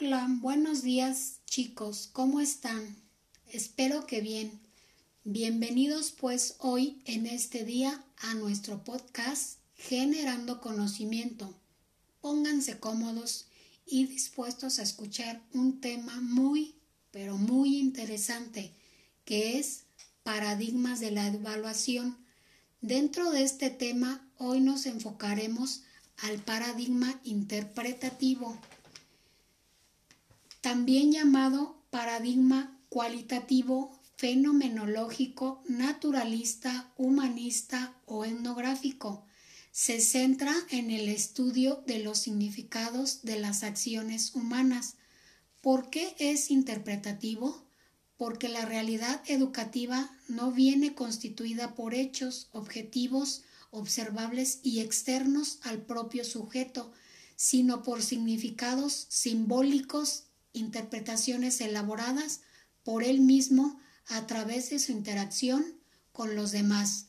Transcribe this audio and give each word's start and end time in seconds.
Hola, 0.00 0.28
buenos 0.28 0.82
días 0.82 1.40
chicos, 1.46 2.08
¿cómo 2.12 2.38
están? 2.38 2.94
Espero 3.50 4.06
que 4.06 4.20
bien. 4.20 4.60
Bienvenidos 5.24 6.12
pues 6.12 6.54
hoy 6.58 7.02
en 7.04 7.26
este 7.26 7.64
día 7.64 8.04
a 8.18 8.34
nuestro 8.34 8.84
podcast 8.84 9.58
Generando 9.74 10.60
Conocimiento. 10.60 11.52
Pónganse 12.20 12.78
cómodos 12.78 13.46
y 13.86 14.06
dispuestos 14.06 14.78
a 14.78 14.84
escuchar 14.84 15.42
un 15.52 15.80
tema 15.80 16.20
muy, 16.20 16.76
pero 17.10 17.36
muy 17.36 17.78
interesante, 17.78 18.72
que 19.24 19.58
es 19.58 19.82
paradigmas 20.22 21.00
de 21.00 21.10
la 21.10 21.26
evaluación. 21.26 22.16
Dentro 22.80 23.32
de 23.32 23.42
este 23.42 23.68
tema, 23.68 24.24
hoy 24.36 24.60
nos 24.60 24.86
enfocaremos 24.86 25.82
al 26.18 26.38
paradigma 26.38 27.20
interpretativo, 27.24 28.56
también 30.60 31.12
llamado 31.12 31.82
paradigma 31.90 32.78
cualitativo, 32.88 33.98
fenomenológico, 34.16 35.62
naturalista, 35.68 36.92
humanista 36.96 37.94
o 38.06 38.24
etnográfico. 38.24 39.24
Se 39.70 40.00
centra 40.00 40.54
en 40.70 40.90
el 40.90 41.08
estudio 41.08 41.84
de 41.86 42.00
los 42.00 42.18
significados 42.18 43.22
de 43.22 43.38
las 43.38 43.62
acciones 43.62 44.34
humanas. 44.34 44.96
¿Por 45.60 45.88
qué 45.90 46.16
es 46.18 46.50
interpretativo? 46.50 47.64
Porque 48.16 48.48
la 48.48 48.64
realidad 48.64 49.22
educativa 49.26 50.10
no 50.26 50.50
viene 50.50 50.94
constituida 50.94 51.76
por 51.76 51.94
hechos 51.94 52.48
objetivos, 52.50 53.44
observables 53.70 54.58
y 54.64 54.80
externos 54.80 55.60
al 55.62 55.82
propio 55.82 56.24
sujeto, 56.24 56.90
sino 57.36 57.84
por 57.84 58.02
significados 58.02 59.06
simbólicos, 59.10 60.24
interpretaciones 60.52 61.60
elaboradas 61.60 62.40
por 62.82 63.04
él 63.04 63.20
mismo 63.20 63.80
a 64.06 64.26
través 64.26 64.70
de 64.70 64.78
su 64.78 64.92
interacción 64.92 65.64
con 66.12 66.34
los 66.34 66.52
demás. 66.52 67.06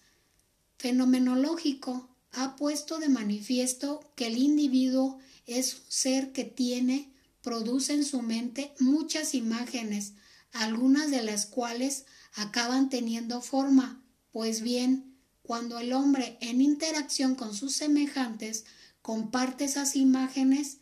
Fenomenológico 0.78 2.10
ha 2.32 2.56
puesto 2.56 3.00
de 3.00 3.10
manifiesto 3.10 4.12
que 4.16 4.28
el 4.28 4.38
individuo 4.38 5.20
es 5.46 5.76
un 5.76 5.82
ser 5.88 6.32
que 6.32 6.44
tiene, 6.44 7.12
produce 7.42 7.94
en 7.94 8.06
su 8.06 8.22
mente 8.22 8.74
muchas 8.80 9.34
imágenes, 9.34 10.14
algunas 10.52 11.10
de 11.12 11.24
las 11.24 11.46
cuales 11.46 12.06
acaban 12.34 12.90
teniendo 12.90 13.42
forma, 13.42 14.04
pues 14.32 14.62
bien, 14.62 15.16
cuando 15.42 15.80
el 15.80 15.94
hombre 15.94 16.38
en 16.42 16.62
interacción 16.62 17.34
con 17.36 17.56
sus 17.56 17.74
semejantes 17.74 18.66
comparte 19.02 19.66
esas 19.66 19.96
imágenes, 19.96 20.78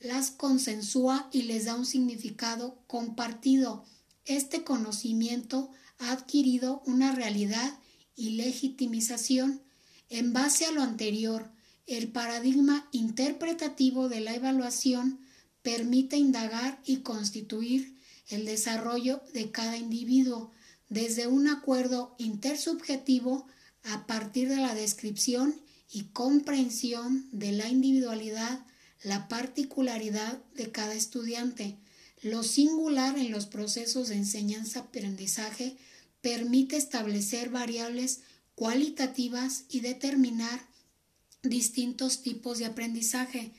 las 0.00 0.30
consensúa 0.30 1.28
y 1.32 1.42
les 1.42 1.66
da 1.66 1.74
un 1.74 1.86
significado 1.86 2.78
compartido. 2.86 3.84
Este 4.24 4.64
conocimiento 4.64 5.70
ha 5.98 6.12
adquirido 6.12 6.82
una 6.86 7.14
realidad 7.14 7.78
y 8.16 8.30
legitimización. 8.30 9.62
En 10.08 10.32
base 10.32 10.64
a 10.64 10.72
lo 10.72 10.82
anterior, 10.82 11.50
el 11.86 12.08
paradigma 12.08 12.88
interpretativo 12.92 14.08
de 14.08 14.20
la 14.20 14.34
evaluación 14.34 15.20
permite 15.62 16.16
indagar 16.16 16.80
y 16.84 16.98
constituir 16.98 17.96
el 18.28 18.44
desarrollo 18.44 19.22
de 19.34 19.50
cada 19.50 19.76
individuo 19.76 20.50
desde 20.88 21.26
un 21.26 21.48
acuerdo 21.48 22.14
intersubjetivo 22.18 23.46
a 23.84 24.06
partir 24.06 24.48
de 24.48 24.56
la 24.56 24.74
descripción 24.74 25.54
y 25.92 26.04
comprensión 26.04 27.28
de 27.32 27.52
la 27.52 27.68
individualidad, 27.68 28.64
la 29.02 29.28
particularidad 29.28 30.42
de 30.54 30.70
cada 30.70 30.94
estudiante. 30.94 31.78
Lo 32.22 32.42
singular 32.42 33.18
en 33.18 33.30
los 33.30 33.46
procesos 33.46 34.08
de 34.08 34.16
enseñanza-aprendizaje 34.16 35.76
permite 36.20 36.76
establecer 36.76 37.48
variables 37.48 38.20
cualitativas 38.54 39.64
y 39.70 39.80
determinar 39.80 40.68
distintos 41.42 42.22
tipos 42.22 42.58
de 42.58 42.66
aprendizaje, 42.66 43.52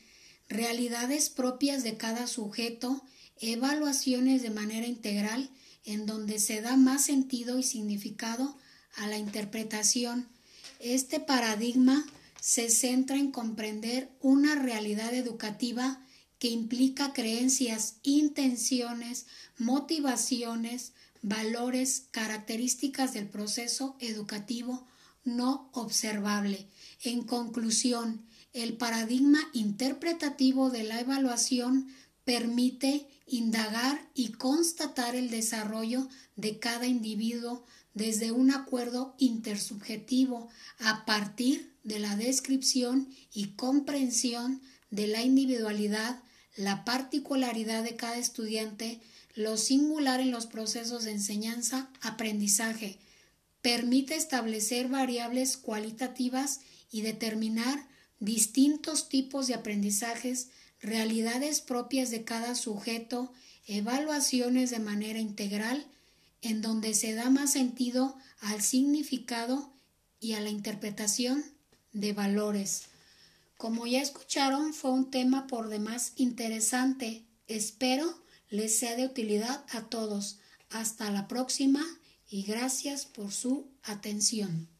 realidades 0.47 1.29
propias 1.29 1.83
de 1.83 1.97
cada 1.97 2.27
sujeto, 2.27 3.03
evaluaciones 3.39 4.43
de 4.43 4.51
manera 4.51 4.85
integral 4.85 5.49
en 5.85 6.05
donde 6.05 6.39
se 6.39 6.61
da 6.61 6.77
más 6.77 7.05
sentido 7.05 7.57
y 7.57 7.63
significado 7.63 8.57
a 8.95 9.07
la 9.07 9.17
interpretación. 9.17 10.27
Este 10.79 11.19
paradigma 11.19 12.05
se 12.41 12.69
centra 12.69 13.17
en 13.17 13.31
comprender 13.31 14.09
una 14.19 14.55
realidad 14.55 15.13
educativa 15.13 16.03
que 16.39 16.49
implica 16.49 17.13
creencias, 17.13 17.97
intenciones, 18.01 19.27
motivaciones, 19.59 20.93
valores, 21.21 22.07
características 22.09 23.13
del 23.13 23.29
proceso 23.29 23.95
educativo 23.99 24.87
no 25.23 25.69
observable. 25.71 26.67
En 27.03 27.21
conclusión, 27.21 28.25
el 28.53 28.75
paradigma 28.75 29.39
interpretativo 29.53 30.71
de 30.71 30.83
la 30.83 30.99
evaluación 30.99 31.93
permite 32.25 33.07
indagar 33.27 34.09
y 34.15 34.29
constatar 34.31 35.15
el 35.15 35.29
desarrollo 35.29 36.09
de 36.35 36.57
cada 36.57 36.87
individuo 36.87 37.63
desde 37.93 38.31
un 38.31 38.49
acuerdo 38.49 39.13
intersubjetivo 39.19 40.49
a 40.79 41.05
partir 41.05 41.70
de 41.83 41.99
la 41.99 42.15
descripción 42.15 43.09
y 43.33 43.53
comprensión 43.53 44.61
de 44.89 45.07
la 45.07 45.21
individualidad, 45.21 46.21
la 46.55 46.83
particularidad 46.85 47.83
de 47.83 47.95
cada 47.95 48.17
estudiante, 48.17 48.99
lo 49.35 49.57
singular 49.57 50.19
en 50.19 50.31
los 50.31 50.45
procesos 50.45 51.03
de 51.03 51.11
enseñanza-aprendizaje, 51.11 52.99
permite 53.61 54.15
establecer 54.15 54.89
variables 54.89 55.57
cualitativas 55.57 56.59
y 56.91 57.01
determinar 57.01 57.87
distintos 58.19 59.07
tipos 59.07 59.47
de 59.47 59.53
aprendizajes, 59.53 60.49
realidades 60.81 61.61
propias 61.61 62.11
de 62.11 62.23
cada 62.23 62.55
sujeto, 62.55 63.31
evaluaciones 63.67 64.71
de 64.71 64.79
manera 64.79 65.19
integral, 65.19 65.85
en 66.41 66.61
donde 66.61 66.93
se 66.93 67.13
da 67.13 67.29
más 67.29 67.53
sentido 67.53 68.17
al 68.39 68.61
significado 68.61 69.71
y 70.19 70.33
a 70.33 70.41
la 70.41 70.49
interpretación 70.49 71.43
de 71.93 72.13
valores. 72.13 72.83
Como 73.57 73.85
ya 73.85 74.01
escucharon, 74.01 74.73
fue 74.73 74.91
un 74.91 75.11
tema 75.11 75.45
por 75.47 75.69
demás 75.69 76.13
interesante. 76.15 77.25
Espero 77.47 78.21
les 78.49 78.77
sea 78.77 78.95
de 78.95 79.05
utilidad 79.05 79.65
a 79.71 79.83
todos. 79.83 80.39
Hasta 80.69 81.11
la 81.11 81.27
próxima 81.27 81.85
y 82.29 82.43
gracias 82.43 83.05
por 83.05 83.31
su 83.31 83.69
atención. 83.83 84.70